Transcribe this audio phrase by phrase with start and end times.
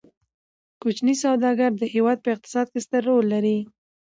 [0.81, 3.57] کوچني سوداګر د هیواد په اقتصاد کې ستر رول لري.